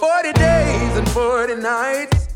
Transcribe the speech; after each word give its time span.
40 0.00 0.32
days 0.32 0.96
and 0.96 1.06
40 1.10 1.56
nights. 1.56 2.28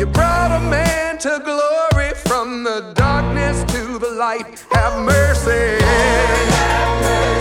You 0.00 0.06
brought 0.06 0.50
a 0.50 0.58
man 0.68 1.16
to 1.18 1.40
glory 1.44 2.10
from 2.26 2.64
the 2.64 2.92
darkness 2.96 3.62
to 3.72 4.00
the 4.00 4.10
light. 4.10 4.66
Have 4.72 5.04
mercy. 5.04 5.78
Have 5.84 7.02
mercy. 7.02 7.37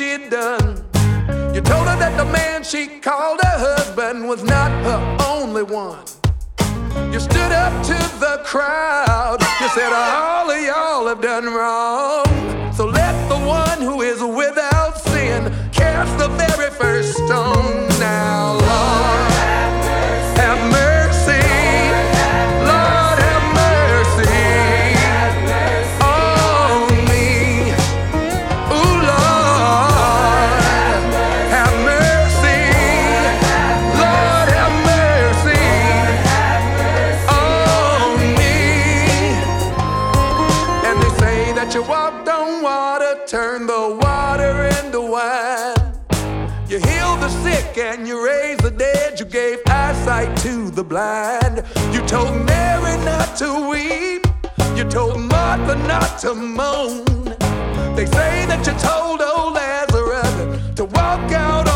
she 0.00 0.16
done. 0.30 0.76
You 1.54 1.60
told 1.60 1.86
her 1.86 1.98
that 1.98 2.14
the 2.16 2.24
man 2.24 2.62
she 2.62 2.86
called 3.00 3.38
her 3.42 3.58
husband 3.58 4.26
was 4.26 4.42
not 4.42 4.70
her 4.86 5.00
only 5.28 5.62
one. 5.62 6.02
You 7.12 7.20
stood 7.20 7.52
up 7.52 7.72
to 7.84 7.98
the 8.18 8.40
crowd. 8.42 9.42
You 9.60 9.68
said, 9.68 9.92
All 9.92 10.50
of 10.50 10.58
y'all 10.58 11.06
have 11.06 11.20
done 11.20 11.52
wrong. 11.52 12.24
So 12.72 12.86
let 12.86 13.14
the 13.28 13.40
one 13.44 13.82
who 13.82 14.00
is 14.00 14.22
without 14.22 14.98
sin 14.98 15.52
cast 15.70 16.16
the 16.16 16.28
very 16.28 16.70
first 16.70 17.12
stone 17.16 17.86
now, 17.98 18.54
Lord. 18.54 19.29
Blind. 51.00 51.64
You 51.94 52.00
told 52.06 52.34
Mary 52.44 52.96
not 53.04 53.36
to 53.36 53.48
weep. 53.70 54.22
You 54.76 54.84
told 54.84 55.18
Martha 55.20 55.74
not 55.92 56.18
to 56.20 56.34
moan. 56.34 57.04
They 57.96 58.06
say 58.06 58.46
that 58.50 58.60
you 58.66 58.74
told 58.88 59.20
old 59.20 59.54
Lazarus 59.54 60.34
to 60.76 60.84
walk 60.84 61.32
out 61.32 61.66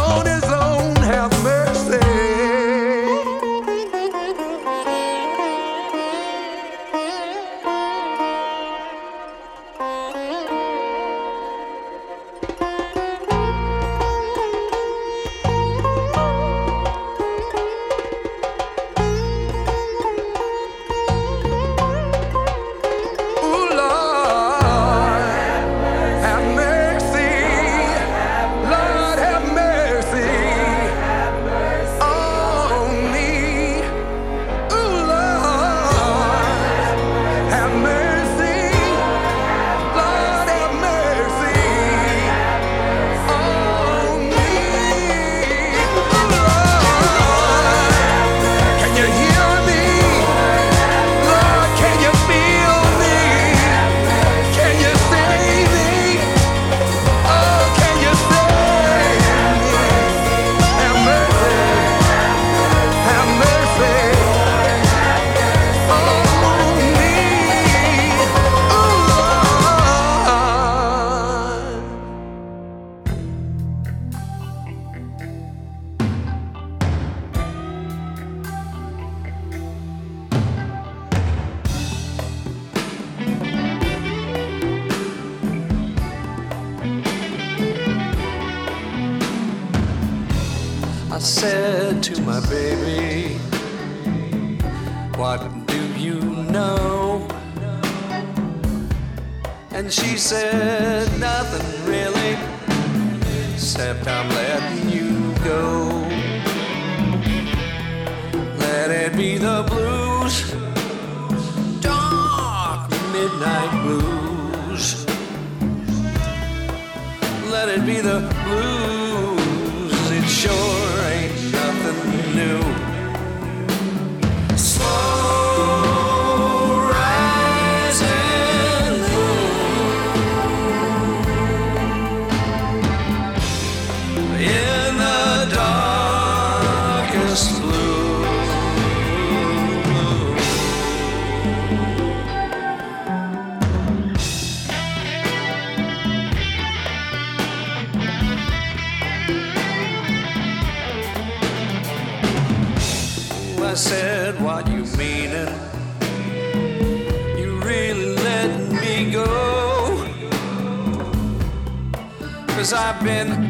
years 162.64 162.72
I've 162.72 163.02
been 163.04 163.43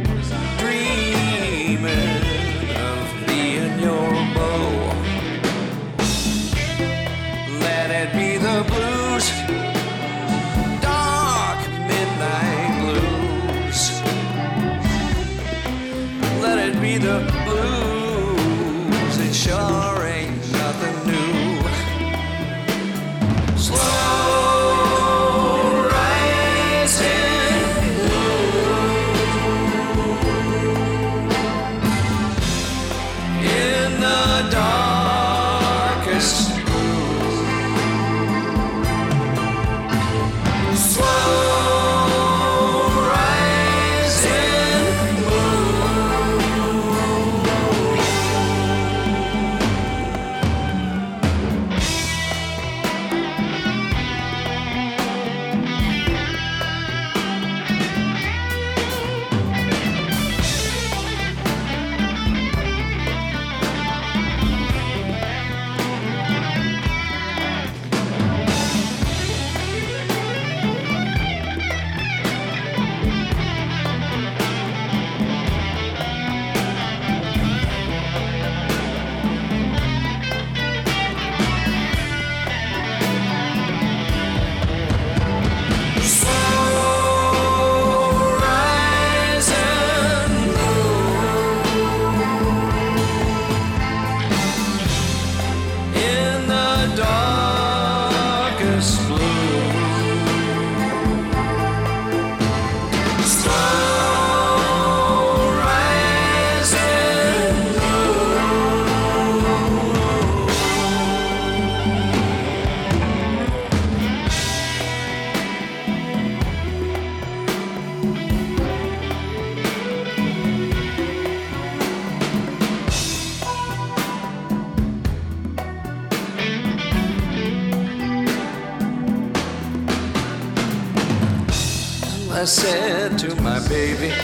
baby, 133.69 134.24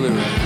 midnight 0.00 0.39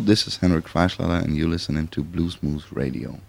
This 0.00 0.26
is 0.26 0.38
Henrik 0.38 0.66
Freischlader, 0.66 1.22
and 1.22 1.36
you're 1.36 1.48
listening 1.48 1.86
to 1.88 2.02
Blues 2.02 2.42
Moose 2.42 2.72
Radio. 2.72 3.20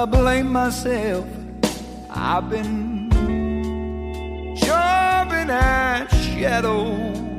I 0.00 0.06
blame 0.06 0.50
myself. 0.50 1.26
I've 2.08 2.48
been 2.48 3.10
jumping 4.56 5.50
at 5.50 6.06
shadows. 6.08 7.29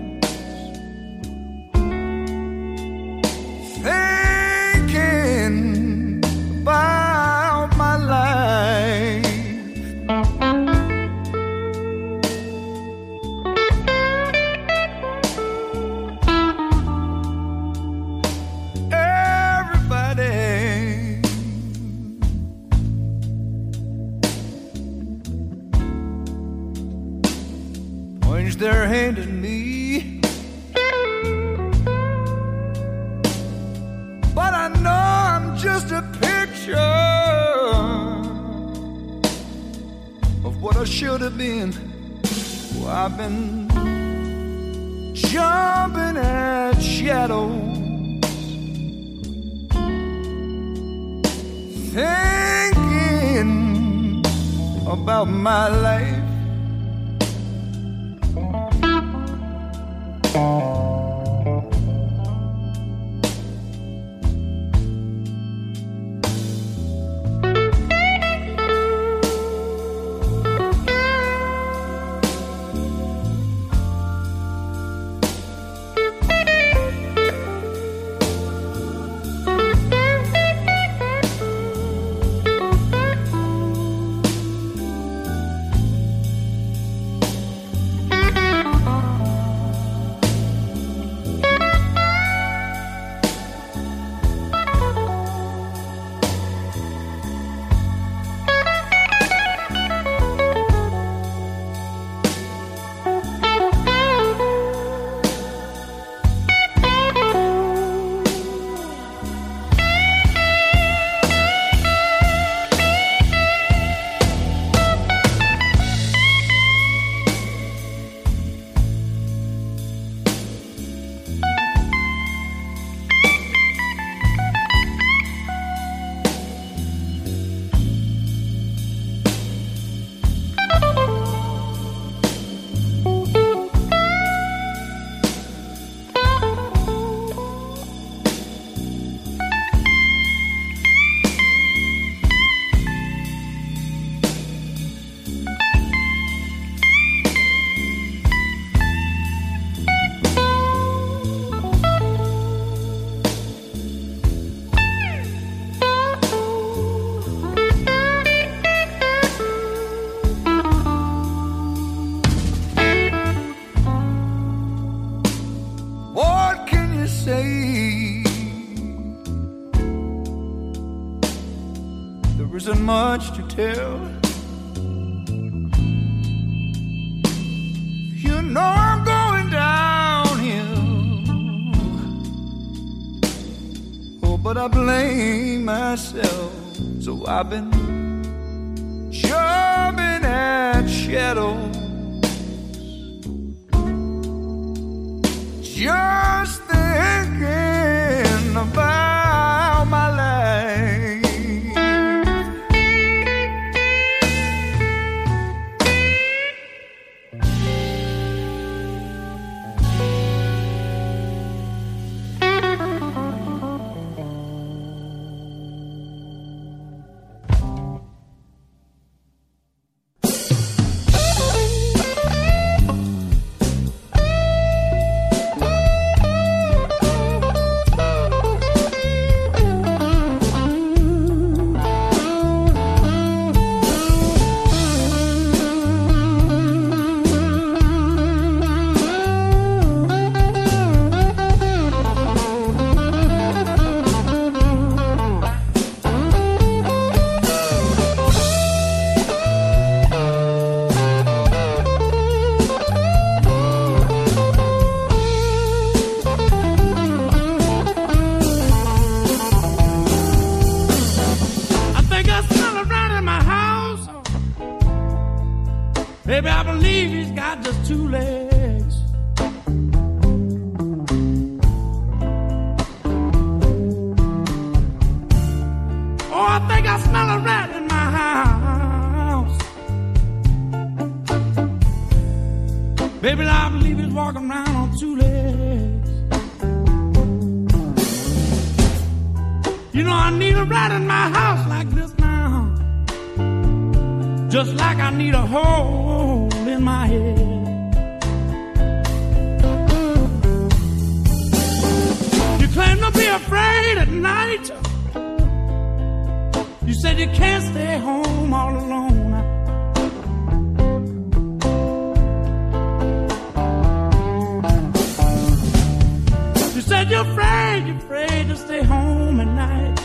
You're 317.12 317.22
afraid, 317.22 317.88
you're 317.88 317.98
afraid 317.98 318.48
to 318.48 318.56
stay 318.56 318.82
home 318.84 319.42
at 319.42 319.48
night. 319.48 320.00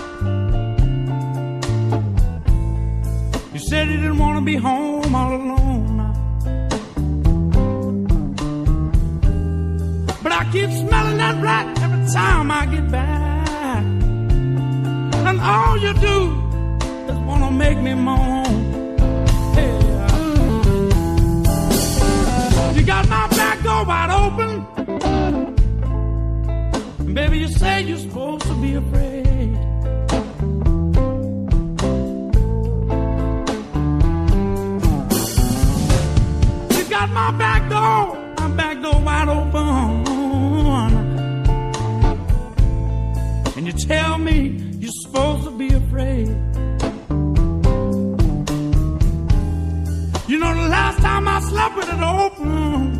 You 3.54 3.60
said 3.60 3.88
you 3.88 3.96
didn't 3.96 4.18
want 4.18 4.38
to 4.40 4.44
be 4.44 4.56
home 4.56 5.14
all 5.14 5.32
alone. 5.36 6.12
But 10.22 10.32
I 10.32 10.44
keep 10.50 10.68
smelling 10.70 11.18
that 11.18 11.40
rat 11.40 11.78
every 11.78 12.12
time 12.12 12.50
I 12.50 12.66
get 12.66 12.90
back. 12.90 13.84
And 15.28 15.40
all 15.40 15.78
you 15.78 15.94
do 15.94 16.18
is 17.08 17.18
wanna 17.28 17.52
make 17.52 17.78
me 17.78 17.94
moan. 17.94 18.46
Uh, 22.58 22.72
you 22.74 22.82
got 22.84 23.08
my 23.08 23.28
back 23.28 23.62
door 23.62 23.84
wide 23.84 24.10
open. 24.10 24.45
Baby, 27.16 27.38
you 27.38 27.48
say 27.48 27.80
you're 27.80 27.96
supposed 27.96 28.42
to 28.42 28.54
be 28.60 28.74
afraid. 28.74 29.26
You 36.76 36.84
got 36.90 37.08
my 37.08 37.30
back 37.38 37.70
door, 37.70 38.18
my 38.38 38.48
back 38.54 38.82
door 38.82 39.00
wide 39.00 39.28
open. 39.30 40.06
And 43.56 43.66
you 43.66 43.72
tell 43.72 44.18
me 44.18 44.62
you're 44.78 44.92
supposed 45.04 45.44
to 45.44 45.52
be 45.52 45.68
afraid. 45.72 46.28
You 50.28 50.38
know, 50.38 50.52
the 50.54 50.68
last 50.68 50.98
time 50.98 51.26
I 51.26 51.40
slept 51.40 51.76
with 51.76 51.88
it 51.88 52.02
open, 52.02 52.92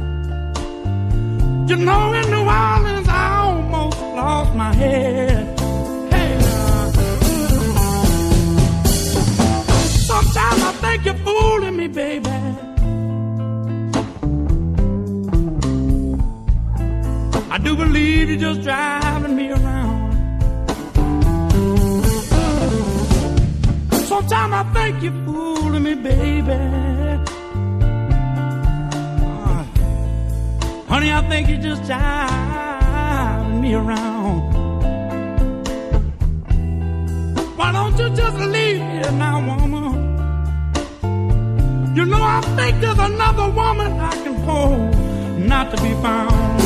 you 1.68 1.76
know, 1.76 2.14
in 2.14 2.30
New 2.30 2.46
Orleans, 2.48 3.05
lost 4.16 4.54
my 4.54 4.72
head. 4.72 5.60
Hey, 6.12 6.40
sometimes 10.10 10.62
I 10.70 10.72
think 10.82 11.04
you're 11.04 11.20
fooling 11.26 11.76
me, 11.76 11.88
baby. 11.88 12.30
I 17.54 17.58
do 17.58 17.76
believe 17.76 18.30
you're 18.30 18.44
just 18.48 18.62
driving 18.62 19.36
me 19.36 19.50
around. 19.50 20.12
Sometimes 24.10 24.52
I 24.60 24.64
think 24.74 25.02
you're 25.02 25.20
fooling 25.26 25.82
me, 25.82 25.94
baby. 25.94 26.58
Honey, 30.88 31.12
I 31.12 31.20
think 31.28 31.48
you're 31.50 31.64
just 31.70 31.82
driving 31.84 32.55
me 33.66 33.74
around. 33.74 34.40
Why 37.56 37.72
don't 37.72 37.98
you 37.98 38.08
just 38.14 38.38
leave 38.38 38.76
here 38.76 39.12
now, 39.12 39.36
woman? 39.48 39.94
You 41.96 42.04
know 42.04 42.22
I 42.22 42.40
think 42.56 42.80
there's 42.80 42.98
another 42.98 43.48
woman 43.50 43.92
I 43.98 44.14
can 44.22 44.34
hold, 44.46 44.94
not 45.38 45.74
to 45.74 45.82
be 45.82 45.92
found. 46.02 46.65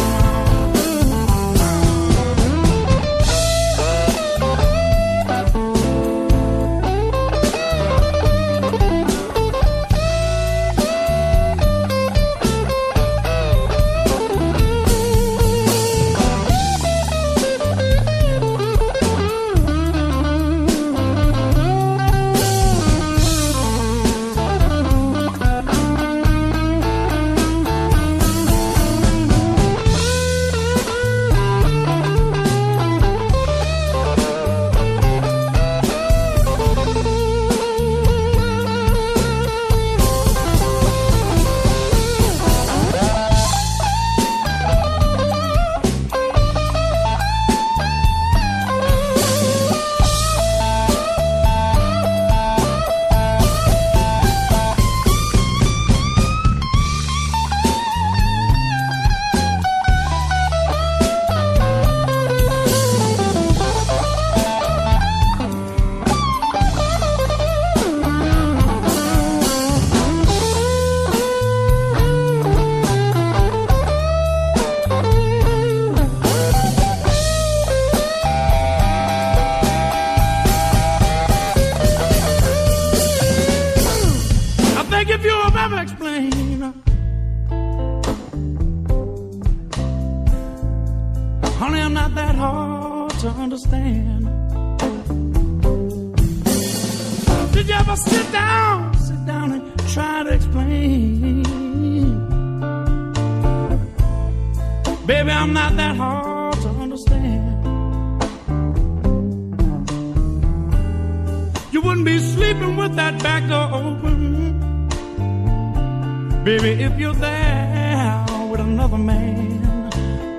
Baby, 116.43 116.83
if 116.83 116.99
you're 116.99 117.13
there 117.13 118.25
with 118.51 118.61
another 118.61 118.97
man. 118.97 119.91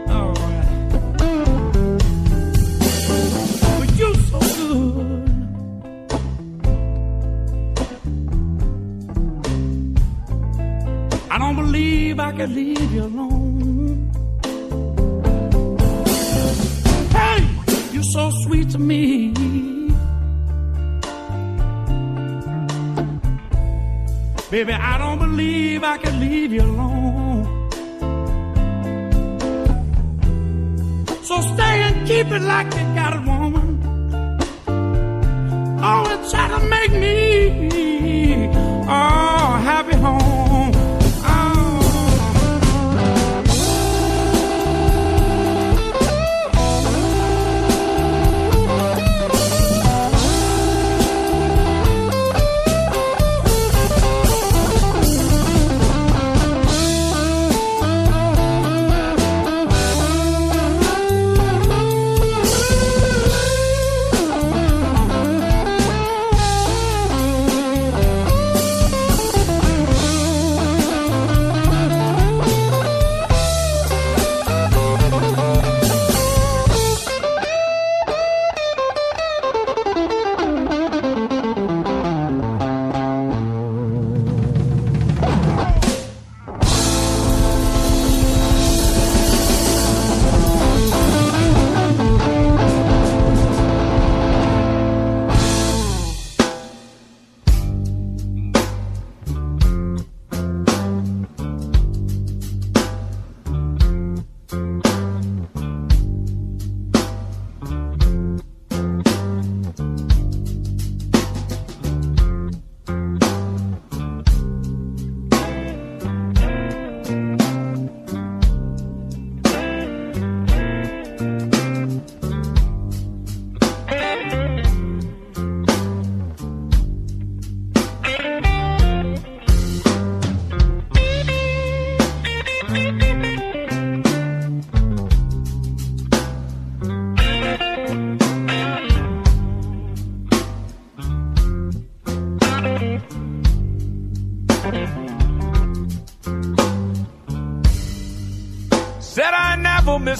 Oh, 0.10 0.34
but 3.80 3.90
you're 4.00 4.16
so 4.16 4.40
good. 4.58 5.30
I 11.30 11.38
don't 11.38 11.56
believe 11.56 12.20
I 12.20 12.32
could 12.32 12.50
leave 12.50 12.92
you 12.92 13.04
alone. 13.04 14.12
Hey, 17.12 17.48
you're 17.94 18.10
so 18.12 18.32
sweet 18.44 18.72
to 18.72 18.80
me. 18.80 19.51
Baby, 24.52 24.74
I 24.74 24.98
don't 24.98 25.18
believe 25.18 25.82
I 25.82 25.98
can 25.98 26.20
leave 26.20 26.52
you 26.52 26.64
alone. 26.64 27.70
So 31.24 31.40
stay 31.40 31.84
and 31.88 32.06
keep 32.06 32.28
it 32.28 32.42
like 32.42 32.66
you 32.66 32.84
got 32.94 33.16
it, 33.16 33.24
woman. 33.26 33.80
Always 35.82 36.30
try 36.30 36.50
to 36.50 36.60
make 36.66 36.92
me 36.92 38.50
oh 38.90 39.62
happy 39.64 39.96
home. 39.96 40.21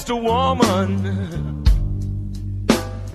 Missed 0.02 0.10
a 0.10 0.16
woman 0.16 1.64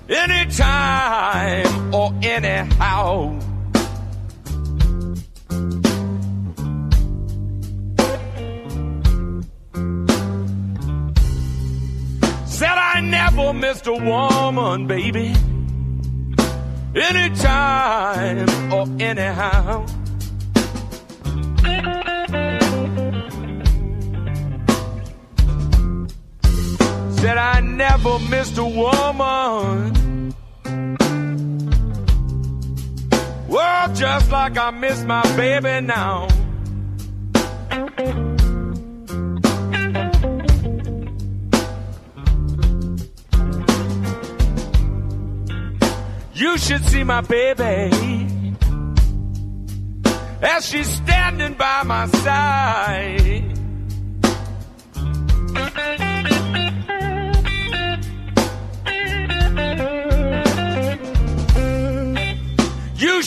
anytime 0.08 1.94
or 1.94 2.14
anyhow. 2.22 3.38
Said 12.46 12.70
I 12.70 13.00
never 13.02 13.52
missed 13.52 13.86
a 13.86 13.92
woman, 13.92 14.86
baby, 14.86 15.34
I 34.68 34.70
miss 34.70 35.02
my 35.04 35.22
baby 35.34 35.80
now. 35.80 36.28
You 46.34 46.58
should 46.58 46.84
see 46.84 47.02
my 47.02 47.22
baby 47.22 48.36
as 50.42 50.66
she's 50.66 50.86
standing 50.86 51.54
by 51.54 51.82
my 51.84 52.06
side. 52.08 53.57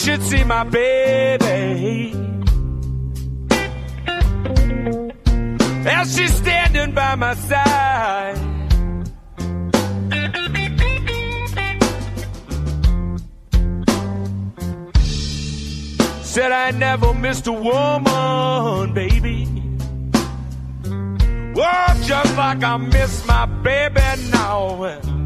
Should 0.03 0.23
see 0.23 0.43
my 0.43 0.63
baby 0.63 2.15
as 5.85 6.15
she's 6.17 6.33
standing 6.33 6.91
by 6.95 7.13
my 7.13 7.35
side. 7.35 8.37
Said 16.23 16.51
I 16.51 16.71
never 16.71 17.13
missed 17.13 17.45
a 17.45 17.51
woman, 17.51 18.93
baby. 18.95 19.47
Well, 21.53 21.95
just 22.01 22.35
like 22.37 22.63
I 22.63 22.77
miss 22.77 23.27
my 23.27 23.45
baby 23.45 24.01
now. 24.31 25.20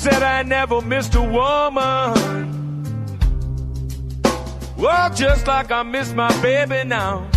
Said 0.00 0.22
I 0.22 0.42
never 0.42 0.80
missed 0.80 1.14
a 1.14 1.20
woman. 1.20 2.14
Well, 4.78 5.14
just 5.14 5.46
like 5.46 5.70
I 5.70 5.82
miss 5.82 6.14
my 6.14 6.32
baby 6.40 6.88
now. 6.88 7.28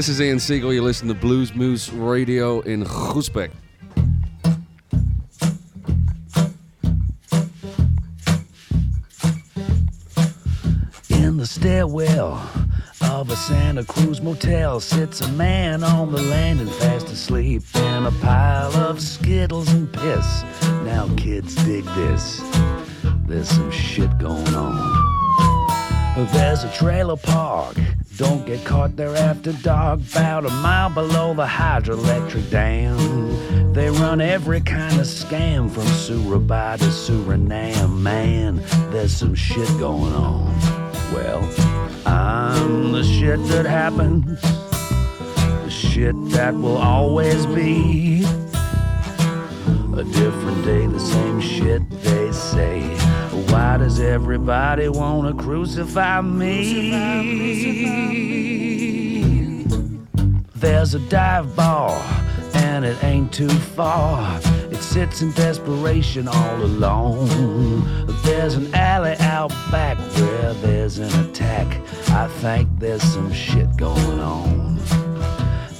This 0.00 0.08
is 0.08 0.20
Ian 0.22 0.40
Siegel. 0.40 0.72
You 0.72 0.80
listen 0.80 1.08
to 1.08 1.14
Blues 1.14 1.54
Moose 1.54 1.90
Radio 1.92 2.60
in 2.60 2.84
Groesbeek. 2.84 3.50
In 11.10 11.36
the 11.36 11.44
stairwell 11.44 12.42
of 13.02 13.28
a 13.28 13.36
Santa 13.36 13.84
Cruz 13.84 14.22
motel 14.22 14.80
sits 14.80 15.20
a 15.20 15.28
man 15.32 15.84
on 15.84 16.12
the 16.12 16.22
landing 16.22 16.66
fast 16.66 17.08
asleep 17.08 17.62
in 17.74 18.06
a 18.06 18.12
pile 18.22 18.74
of 18.76 19.02
skittles 19.02 19.70
and 19.70 19.92
piss. 19.92 20.44
Now, 20.82 21.14
kids, 21.18 21.54
dig 21.66 21.84
this. 21.84 22.40
There's 23.26 23.50
some 23.50 23.70
shit 23.70 24.16
going 24.16 24.54
on. 24.54 26.26
There's 26.32 26.64
a 26.64 26.72
trailer 26.72 27.18
park. 27.18 27.76
Don't 28.20 28.44
get 28.44 28.62
caught 28.66 28.96
there 28.96 29.16
after 29.16 29.50
dark. 29.54 30.00
About 30.10 30.44
a 30.44 30.50
mile 30.50 30.90
below 30.90 31.32
the 31.32 31.46
hydroelectric 31.46 32.50
dam. 32.50 33.72
They 33.72 33.88
run 33.88 34.20
every 34.20 34.60
kind 34.60 35.00
of 35.00 35.06
scam 35.06 35.70
from 35.70 35.86
Surabaya 35.86 36.76
to 36.76 36.84
Suriname. 36.84 37.98
Man, 37.98 38.60
there's 38.90 39.16
some 39.16 39.34
shit 39.34 39.66
going 39.78 40.12
on. 40.12 40.54
Well, 41.14 41.42
I'm 42.04 42.92
the 42.92 43.04
shit 43.04 43.42
that 43.48 43.64
happens. 43.64 44.38
The 44.42 45.70
shit 45.70 46.14
that 46.32 46.54
will 46.54 46.76
always 46.76 47.46
be. 47.46 48.22
A 49.96 50.04
different 50.04 50.62
day, 50.66 50.86
the 50.86 51.00
same 51.00 51.40
shit 51.40 51.88
they 52.02 52.30
say. 52.32 53.09
Why 53.50 53.76
does 53.78 53.98
everybody 53.98 54.88
wanna 54.88 55.34
crucify 55.34 56.20
me? 56.20 56.50
There's 60.54 60.94
a 60.94 61.00
dive 61.08 61.56
bar, 61.56 62.00
and 62.54 62.84
it 62.84 63.02
ain't 63.02 63.32
too 63.32 63.48
far. 63.48 64.38
It 64.70 64.82
sits 64.82 65.22
in 65.22 65.32
desperation 65.32 66.28
all 66.28 66.62
alone. 66.62 68.06
There's 68.22 68.54
an 68.54 68.72
alley 68.74 69.16
out 69.18 69.50
back 69.70 69.98
where 69.98 70.54
there's 70.54 70.98
an 70.98 71.12
attack. 71.24 71.66
I 72.10 72.28
think 72.28 72.68
there's 72.78 73.02
some 73.02 73.32
shit 73.32 73.76
going 73.76 74.20
on. 74.20 74.78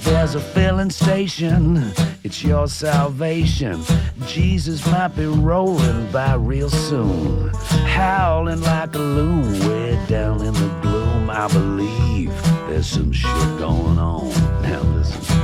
There's 0.03 0.35
a 0.35 0.41
filling 0.41 0.89
station, 0.89 1.93
it's 2.31 2.43
your 2.43 2.65
salvation. 2.65 3.83
Jesus 4.25 4.85
might 4.89 5.09
be 5.09 5.25
rolling 5.25 6.09
by 6.13 6.35
real 6.35 6.69
soon, 6.69 7.49
howling 7.83 8.61
like 8.61 8.95
a 8.95 8.99
loon 8.99 9.59
way 9.67 9.99
down 10.07 10.39
in 10.41 10.53
the 10.53 10.79
gloom. 10.81 11.29
I 11.29 11.49
believe 11.49 12.29
there's 12.69 12.87
some 12.87 13.11
shit 13.11 13.33
going 13.59 13.99
on. 13.99 14.29
Now 14.61 14.81
listen, 14.81 15.41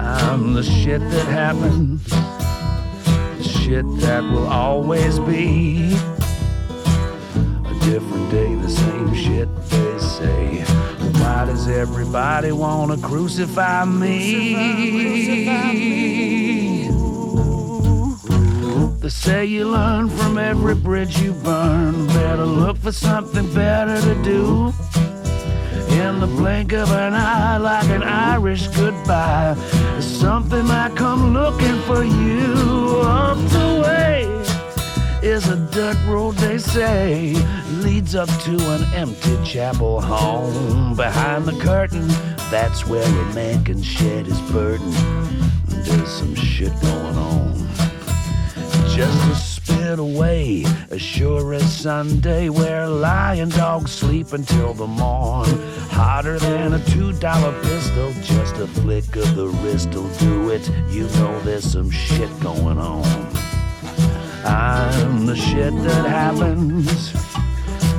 I'm 0.00 0.54
the 0.54 0.62
shit 0.62 1.02
that 1.02 1.26
happens, 1.26 2.02
the 2.08 3.44
shit 3.44 3.84
that 4.00 4.22
will 4.22 4.46
always 4.46 5.18
be. 5.18 5.92
A 7.66 7.74
different 7.82 8.30
day, 8.30 8.54
the 8.54 8.70
same 8.70 9.14
shit 9.14 9.48
they 9.68 9.98
say. 9.98 10.83
Why 11.24 11.46
does 11.46 11.66
everybody 11.68 12.52
wanna 12.52 12.98
crucify 12.98 13.86
me? 13.86 14.44
They 19.00 19.08
say 19.08 19.46
you 19.46 19.70
learn 19.70 20.10
from 20.10 20.36
every 20.36 20.74
bridge 20.74 21.18
you 21.22 21.32
burn. 21.32 22.06
Better 22.08 22.44
look 22.44 22.76
for 22.76 22.92
something 22.92 23.46
better 23.54 23.98
to 24.02 24.14
do. 24.22 24.74
In 26.02 26.20
the 26.20 26.26
blink 26.26 26.72
of 26.72 26.92
an 26.92 27.14
eye, 27.14 27.56
like 27.56 27.88
an 27.88 28.02
Irish 28.02 28.68
goodbye, 28.68 29.56
something 30.00 30.66
might 30.66 30.94
come 30.94 31.32
looking 31.32 31.80
for 31.88 32.04
you 32.04 33.00
up 33.02 33.38
the 33.48 33.82
way 33.82 34.33
is 35.24 35.48
a 35.48 35.56
dirt 35.56 35.96
road, 36.06 36.34
they 36.36 36.58
say, 36.58 37.32
leads 37.82 38.14
up 38.14 38.28
to 38.42 38.54
an 38.72 38.84
empty 38.94 39.36
chapel 39.42 39.98
home. 39.98 40.94
Behind 40.94 41.46
the 41.46 41.58
curtain, 41.60 42.06
that's 42.50 42.86
where 42.86 43.02
a 43.04 43.34
man 43.34 43.64
can 43.64 43.82
shed 43.82 44.26
his 44.26 44.40
burden. 44.52 44.90
There's 45.66 46.10
some 46.10 46.34
shit 46.34 46.72
going 46.82 47.16
on. 47.16 47.54
Just 48.88 49.30
a 49.30 49.34
spit 49.34 49.98
away, 49.98 50.64
as 50.90 51.00
sure 51.00 51.54
as 51.54 51.74
Sunday, 51.74 52.50
where 52.50 52.86
lion 52.86 53.48
dogs 53.48 53.92
sleep 53.92 54.34
until 54.34 54.74
the 54.74 54.86
morn. 54.86 55.48
Hotter 55.88 56.38
than 56.38 56.74
a 56.74 56.84
two 56.84 57.14
dollar 57.14 57.58
pistol, 57.62 58.12
just 58.22 58.56
a 58.56 58.66
flick 58.66 59.16
of 59.16 59.34
the 59.36 59.48
wrist'll 59.48 60.08
do 60.18 60.50
it. 60.50 60.68
You 60.90 61.04
know 61.18 61.40
there's 61.40 61.64
some 61.64 61.90
shit 61.90 62.28
going 62.40 62.76
on. 62.78 63.33
I'm 64.44 65.24
the 65.24 65.34
shit 65.34 65.72
that 65.84 66.06
happens, 66.06 67.12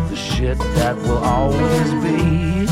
the 0.09 0.15
shit 0.15 0.59
that 0.59 0.95
will 0.97 1.17
always 1.17 1.91
be. 2.03 2.65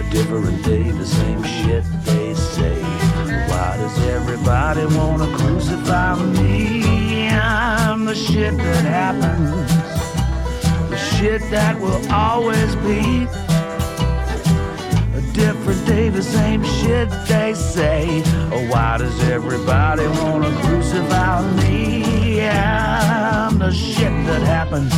A 0.00 0.10
different 0.10 0.64
day, 0.64 0.90
the 0.90 1.06
same 1.06 1.42
shit 1.44 1.84
they 2.04 2.34
say. 2.34 2.82
Why 2.82 3.76
does 3.76 3.98
everybody 4.08 4.84
wanna 4.96 5.28
crucify 5.36 6.16
me? 6.24 7.28
I'm 7.28 8.04
the 8.04 8.16
shit 8.16 8.56
that 8.56 8.84
happens, 8.84 9.70
the 10.90 10.96
shit 10.96 11.40
that 11.50 11.80
will 11.80 12.02
always 12.10 12.74
be. 12.76 13.28
Different 15.32 15.86
day, 15.86 16.08
the 16.10 16.22
same 16.22 16.62
shit 16.62 17.08
they 17.26 17.54
say. 17.54 18.22
Oh, 18.52 18.68
why 18.68 18.98
does 18.98 19.18
everybody 19.28 20.06
wanna 20.06 20.50
crucify 20.62 21.40
me? 21.56 22.42
I'm 22.42 23.58
the 23.58 23.72
shit 23.72 24.12
that 24.26 24.42
happens, 24.42 24.92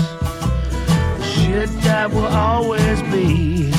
the 1.18 1.24
shit 1.24 1.70
that 1.82 2.10
will 2.10 2.26
always 2.26 3.00
be. 3.02 3.70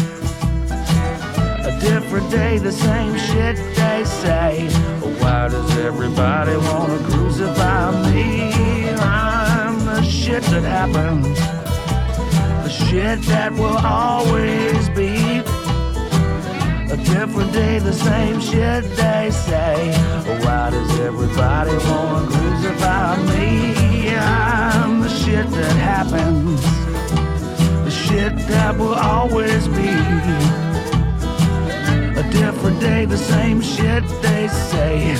A 1.70 1.78
different 1.82 2.32
day, 2.32 2.58
the 2.58 2.72
same 2.72 3.18
shit 3.18 3.58
they 3.76 4.04
say. 4.06 4.68
Oh, 5.04 5.14
why 5.20 5.50
does 5.50 5.78
everybody 5.78 6.56
wanna 6.56 7.00
crucify 7.10 8.12
me? 8.12 8.90
I'm 9.00 9.86
the 9.86 10.04
shit 10.04 10.44
that 10.44 10.64
happens, 10.64 11.38
the 12.64 12.70
shit 12.70 13.22
that 13.24 13.52
will 13.54 13.78
always 13.78 14.90
be. 14.90 15.25
A 16.96 16.98
different 16.98 17.52
day, 17.52 17.78
the 17.80 17.92
same 17.92 18.40
shit 18.40 18.84
they 18.96 19.30
say. 19.30 19.92
Why 20.46 20.70
does 20.70 21.00
everybody 21.02 21.72
wanna 21.90 22.26
crucify 22.26 23.22
me? 23.34 24.16
I'm 24.16 25.02
the 25.02 25.10
shit 25.10 25.46
that 25.52 25.76
happens, 25.76 26.62
the 27.84 27.92
shit 27.92 28.38
that 28.48 28.78
will 28.78 28.94
always 28.94 29.68
be. 29.68 29.92
A 32.18 32.24
different 32.32 32.80
day, 32.80 33.04
the 33.04 33.18
same 33.18 33.60
shit 33.60 34.04
they 34.22 34.48
say. 34.48 35.18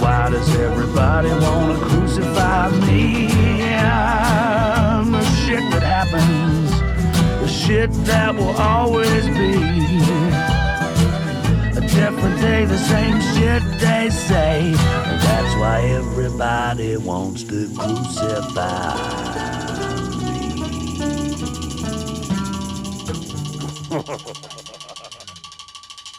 Why 0.00 0.30
does 0.30 0.48
everybody 0.56 1.28
wanna 1.28 1.78
crucify 1.88 2.70
me? 2.86 3.28
I'm 3.74 5.12
the 5.12 5.24
shit 5.42 5.64
that 5.72 5.82
happens, 5.82 6.70
the 7.42 7.48
shit 7.48 7.92
that 8.06 8.34
will 8.34 8.56
always 8.56 9.26
be 9.26 10.47
different 11.98 12.40
day, 12.40 12.64
the 12.64 12.78
same 12.78 13.20
shit 13.34 13.80
they 13.80 14.08
say. 14.08 14.72
That's 14.72 15.54
why 15.56 15.80
everybody 15.82 16.96
wants 16.96 17.42
to 17.42 17.68
crucify. 17.74 19.18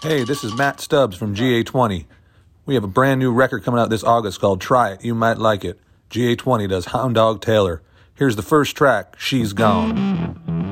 Hey, 0.02 0.24
this 0.26 0.44
is 0.44 0.54
Matt 0.54 0.82
Stubbs 0.82 1.16
from 1.16 1.34
GA20. 1.34 2.06
We 2.66 2.74
have 2.76 2.84
a 2.84 2.88
brand 2.88 3.20
new 3.20 3.32
record 3.32 3.64
coming 3.64 3.80
out 3.80 3.90
this 3.90 4.04
August 4.04 4.42
called 4.42 4.60
Try 4.60 4.92
It. 4.92 5.06
You 5.06 5.16
might 5.16 5.38
like 5.38 5.64
it. 5.64 5.80
GA20 6.10 6.68
does 6.68 6.86
Hound 6.88 7.16
Dog 7.16 7.42
Taylor. 7.42 7.82
Here's 8.16 8.36
the 8.36 8.42
first 8.42 8.76
track, 8.76 9.16
She's 9.18 9.54
Gone. 9.54 10.69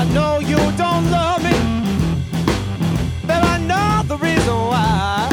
I 0.00 0.04
know 0.14 0.38
you 0.38 0.58
don't 0.76 1.10
love 1.10 1.42
me, 1.42 1.58
but 3.26 3.42
I 3.42 3.58
know 3.58 4.04
the 4.06 4.16
reason 4.16 4.54
why. 4.70 5.28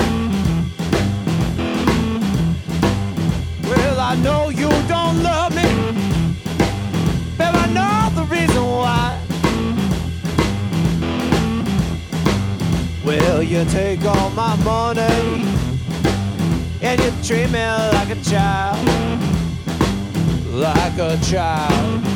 Well, 3.69 3.99
I 3.99 4.15
know 4.23 4.49
you 4.49 4.69
don't 4.87 5.21
love 5.21 5.55
me, 5.55 5.69
but 7.37 7.53
I 7.53 7.67
know 7.77 8.09
the 8.19 8.23
reason 8.23 8.63
why. 8.63 9.21
Well, 13.05 13.43
you 13.43 13.65
take 13.65 14.03
all 14.03 14.31
my 14.31 14.55
money 14.63 15.45
and 16.81 16.99
you 16.99 17.11
treat 17.23 17.51
me 17.51 17.67
like 17.93 18.09
a 18.09 18.19
child, 18.23 18.83
like 20.49 20.97
a 20.97 21.19
child. 21.23 22.14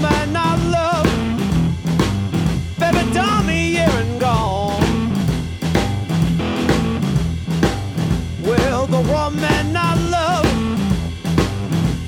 Woman 0.00 0.36
I 0.36 0.54
love, 0.70 1.10
baby, 2.78 2.98
and 3.78 4.20
gone. 4.20 5.10
Well, 8.44 8.86
the 8.86 9.00
woman 9.00 9.76
I 9.76 9.94
love, 10.16 10.46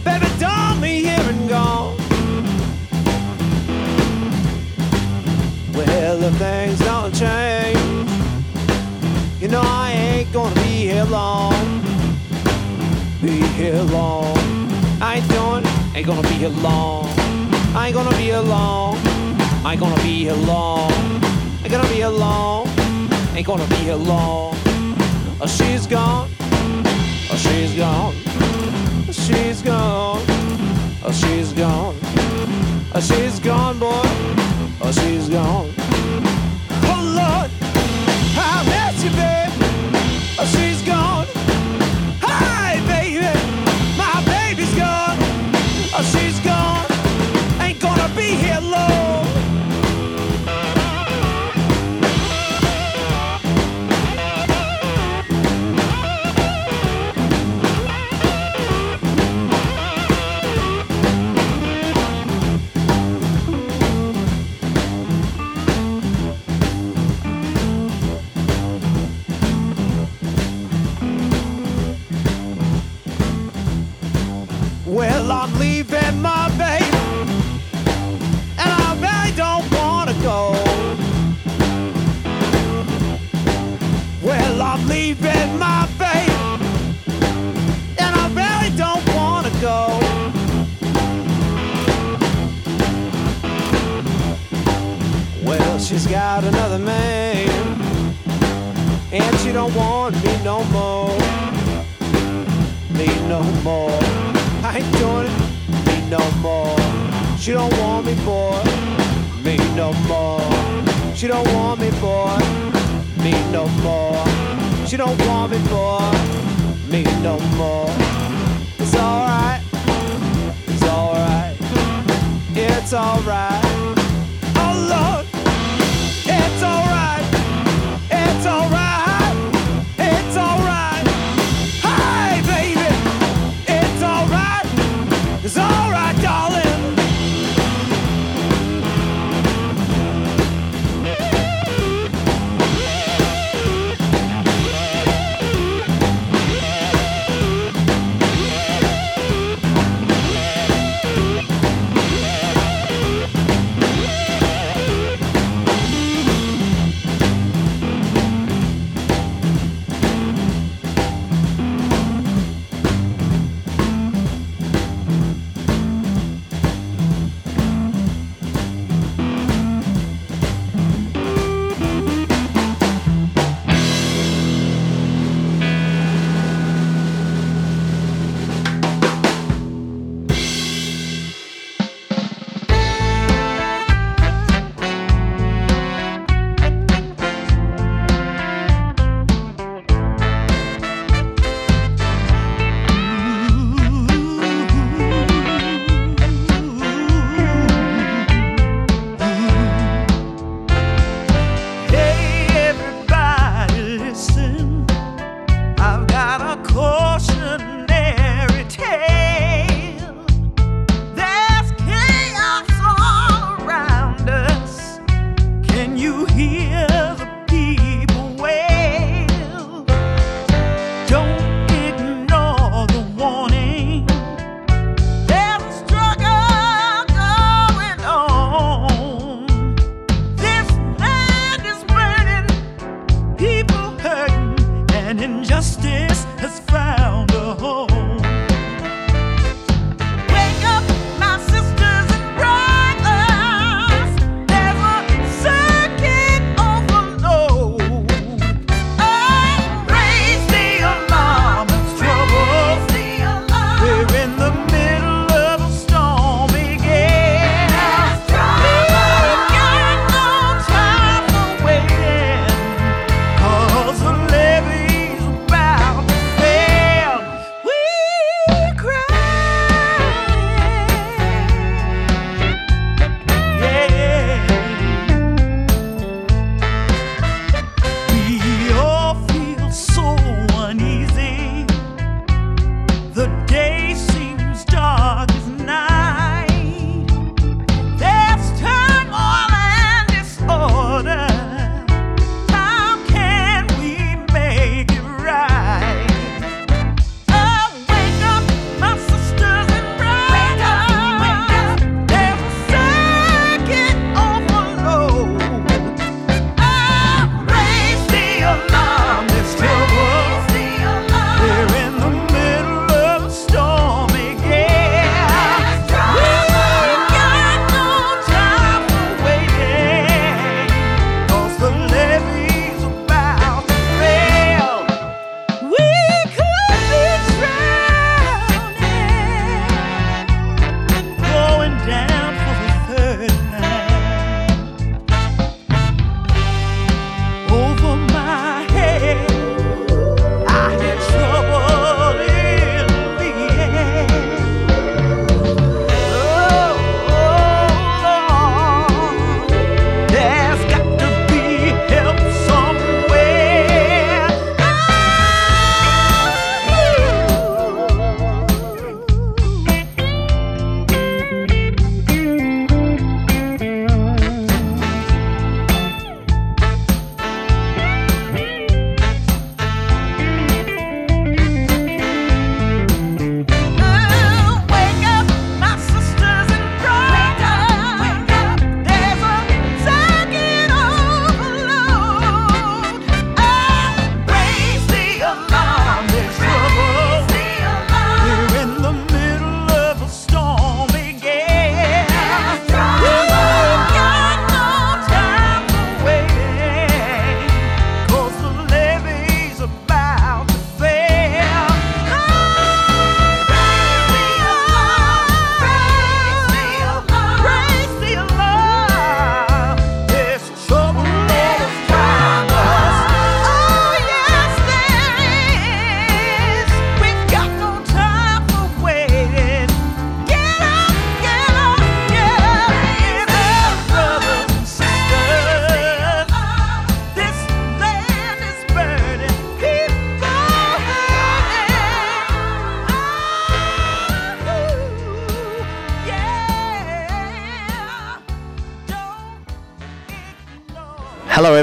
baby, 0.05 1.05
and 1.09 1.49
gone. 1.49 1.97
Well, 5.75 6.23
if 6.23 6.35
things 6.37 6.79
don't 6.79 7.13
change, 7.13 8.11
you 9.41 9.49
know 9.49 9.63
I 9.65 9.91
ain't 9.91 10.33
gonna 10.33 10.55
be 10.55 10.91
here 10.91 11.05
long. 11.05 11.83
Be 13.21 13.41
here 13.59 13.83
long. 13.83 14.39
I 15.03 15.17
ain't 15.17 15.29
doing, 15.29 15.67
ain't 15.97 16.07
gonna 16.07 16.29
be 16.29 16.35
here 16.35 16.57
long. 16.63 17.00
Ain't 17.91 17.97
gonna 18.05 18.17
be 18.17 18.33
long. 18.33 18.97
I 19.65 19.73
ain't 19.73 19.81
gonna 19.81 20.01
be 20.05 20.31
long. 20.31 20.93
Ain't 21.65 21.73
gonna 21.73 21.89
be 21.89 22.07
long. 22.07 22.69
Ain't 23.35 23.45
gonna 23.45 23.67
be 23.67 23.93
long. 23.93 24.55
Oh, 25.41 25.47
she's 25.49 25.89
gone. 25.89 26.31
Oh, 26.41 27.37
she's 27.37 27.75
gone. 27.75 28.15
She's 29.11 29.61
gone. 29.63 30.23
Oh, 31.03 31.11
she's 31.11 31.53
gone. 31.53 31.97
Oh, 32.95 33.01
she's 33.01 33.41
gone, 33.41 33.81
boy. 33.81 34.03
Oh, 34.81 34.93
she's 34.93 35.29
gone. 35.29 35.75
Oh, 36.85 37.03
Lord. 37.19 37.51
I 38.39 38.63
miss 38.71 39.03
you, 39.03 39.11
babe. 39.19 39.53
Oh, 40.39 40.45
she's 40.45 40.81
gone. 40.83 41.00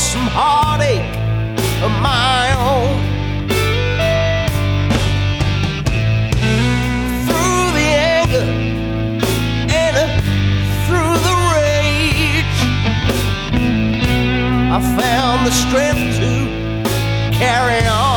some 0.00 0.26
heartache 0.32 1.14
of 1.84 1.92
my 2.00 2.52
own. 2.56 2.96
Through 7.26 7.66
the 7.78 7.88
anger 8.16 8.46
and 9.82 9.96
uh, 9.96 10.06
through 10.86 11.16
the 11.28 11.36
rage, 11.54 12.58
I 14.72 14.80
found 14.98 15.46
the 15.46 15.52
strength 15.52 16.16
to 16.18 17.38
carry 17.38 17.86
on. 17.86 18.09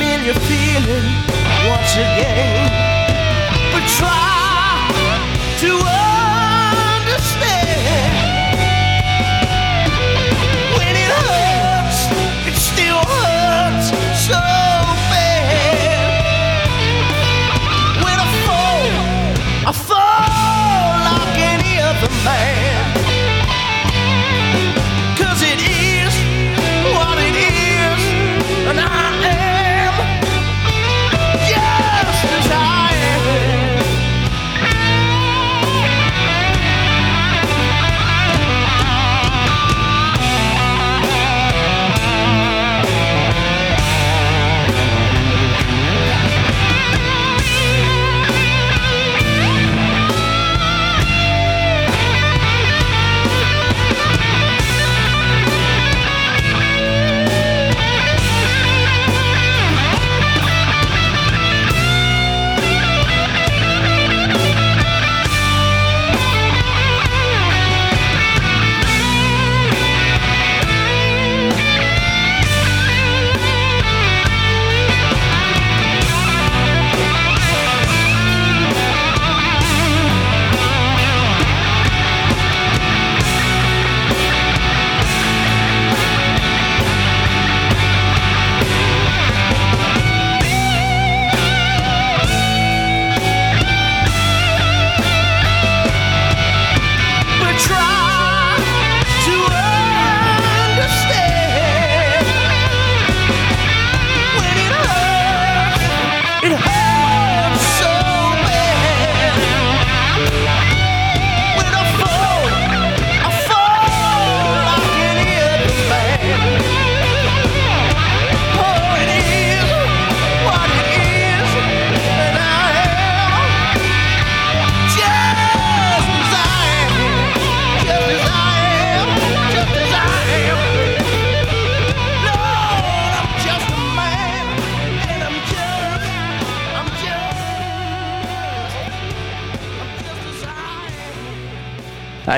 familiar 0.00 0.32
feeling 0.32 1.04
once 1.68 1.94
again. 1.96 2.70
But 3.70 3.86
try. 3.98 4.29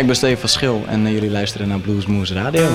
ik 0.03 0.09
ben 0.09 0.16
Stefan 0.16 0.48
Schil 0.48 0.84
en 0.88 1.07
eh, 1.07 1.12
jullie 1.12 1.30
luisteren 1.30 1.68
naar 1.68 1.78
Blues 1.78 2.07
Moves 2.07 2.32
Radio. 2.32 2.68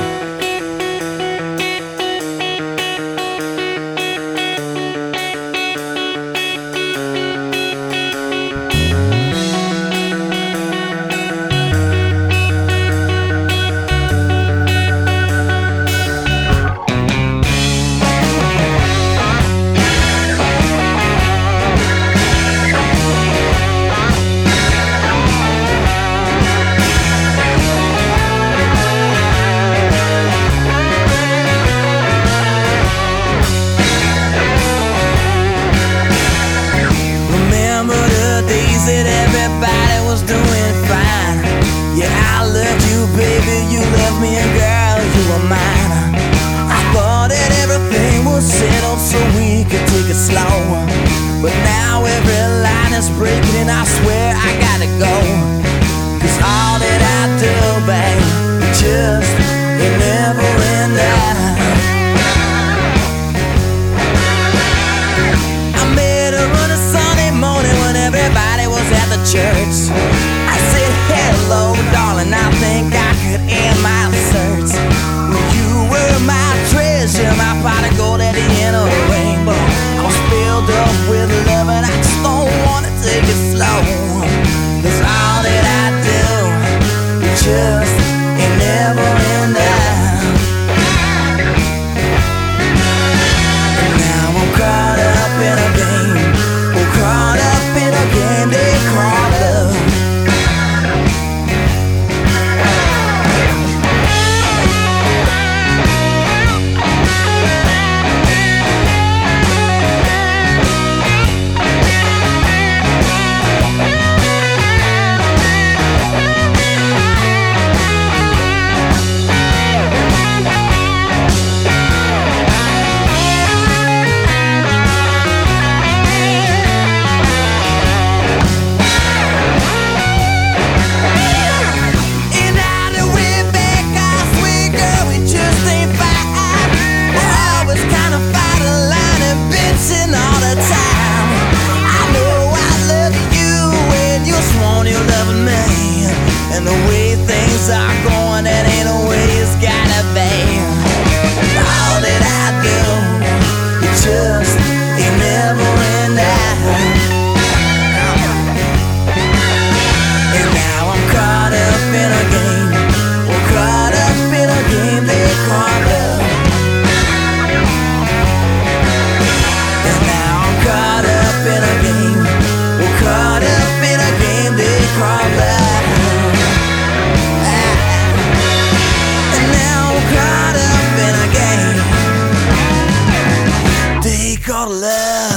gotta 184.58 184.74
love. 184.74 185.36